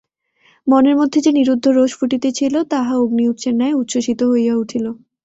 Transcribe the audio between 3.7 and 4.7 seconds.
উচ্ছ্বসিত হইয়া